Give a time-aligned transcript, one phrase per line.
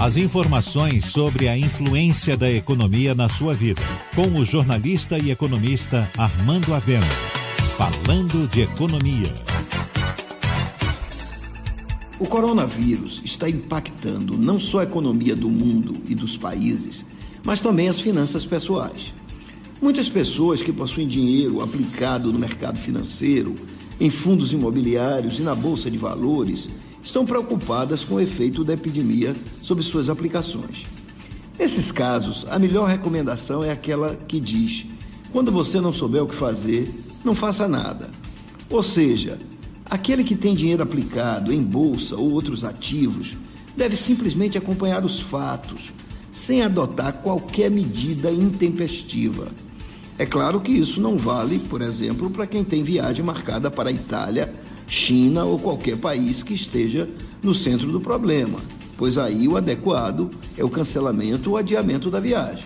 [0.00, 3.82] As informações sobre a influência da economia na sua vida.
[4.14, 7.04] Com o jornalista e economista Armando Avena.
[7.76, 9.34] Falando de economia.
[12.16, 17.04] O coronavírus está impactando não só a economia do mundo e dos países,
[17.44, 19.12] mas também as finanças pessoais.
[19.82, 23.52] Muitas pessoas que possuem dinheiro aplicado no mercado financeiro,
[23.98, 26.70] em fundos imobiliários e na bolsa de valores
[27.02, 30.84] estão preocupadas com o efeito da epidemia sobre suas aplicações.
[31.58, 34.86] Nesses casos, a melhor recomendação é aquela que diz:
[35.32, 36.88] quando você não souber o que fazer,
[37.24, 38.10] não faça nada.
[38.70, 39.38] Ou seja,
[39.84, 43.36] aquele que tem dinheiro aplicado em bolsa ou outros ativos
[43.76, 45.92] deve simplesmente acompanhar os fatos,
[46.32, 49.48] sem adotar qualquer medida intempestiva.
[50.18, 53.92] É claro que isso não vale, por exemplo, para quem tem viagem marcada para a
[53.92, 54.52] Itália
[54.88, 57.08] China ou qualquer país que esteja
[57.42, 58.58] no centro do problema,
[58.96, 62.64] pois aí o adequado é o cancelamento ou adiamento da viagem.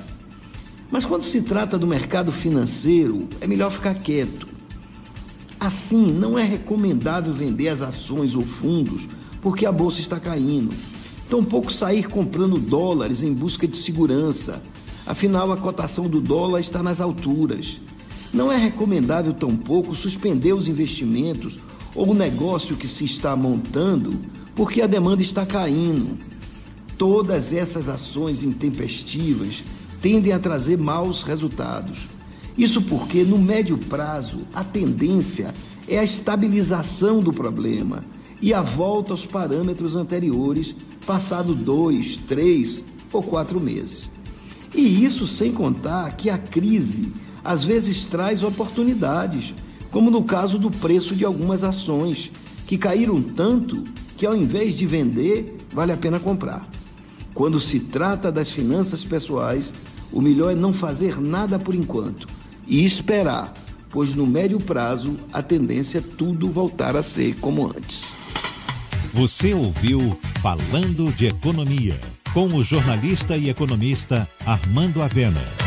[0.91, 4.47] Mas quando se trata do mercado financeiro, é melhor ficar quieto.
[5.59, 9.09] Assim, não é recomendável vender as ações ou fundos
[9.41, 10.75] porque a bolsa está caindo.
[11.28, 14.62] Tampouco sair comprando dólares em busca de segurança.
[15.06, 17.81] Afinal, a cotação do dólar está nas alturas.
[18.33, 21.58] Não é recomendável tampouco suspender os investimentos
[21.94, 24.19] ou o negócio que se está montando
[24.55, 26.16] porque a demanda está caindo.
[26.97, 29.62] Todas essas ações intempestivas
[30.00, 32.08] tendem a trazer maus resultados.
[32.56, 35.55] Isso porque, no médio prazo, a tendência
[35.88, 38.05] é a estabilização do problema
[38.41, 40.75] e a volta aos parâmetros anteriores,
[41.06, 44.10] passado dois, três ou quatro meses.
[44.75, 47.12] E isso sem contar que a crise
[47.45, 49.55] às vezes traz oportunidades
[49.93, 52.31] como no caso do preço de algumas ações,
[52.67, 53.84] que caíram tanto
[54.17, 56.67] que ao invés de vender, vale a pena comprar.
[57.34, 59.75] Quando se trata das finanças pessoais,
[60.11, 62.27] o melhor é não fazer nada por enquanto
[62.67, 63.53] e esperar,
[63.91, 68.15] pois no médio prazo a tendência é tudo voltar a ser como antes.
[69.12, 72.00] Você ouviu Falando de Economia,
[72.33, 75.62] com o jornalista e economista Armando Avena.